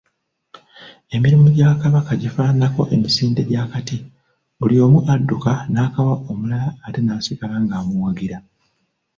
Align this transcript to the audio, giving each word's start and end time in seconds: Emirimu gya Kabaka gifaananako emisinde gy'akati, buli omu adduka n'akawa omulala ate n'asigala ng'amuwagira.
Emirimu 1.15 1.47
gya 1.55 1.69
Kabaka 1.81 2.11
gifaananako 2.23 2.81
emisinde 2.95 3.41
gy'akati, 3.49 3.97
buli 4.59 4.75
omu 4.85 4.99
adduka 5.13 5.53
n'akawa 5.73 6.13
omulala 6.31 6.69
ate 6.85 6.99
n'asigala 7.03 7.55
ng'amuwagira. 7.65 8.37